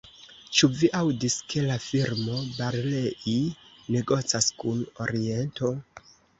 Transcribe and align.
Ĉu 0.59 0.69
vi 0.77 0.87
aŭdis, 0.99 1.35
ke 1.51 1.65
la 1.65 1.75
firmo 1.83 2.41
Barlei 2.57 3.37
negocas 3.99 4.51
kun 4.65 4.85
Oriento? 5.07 5.75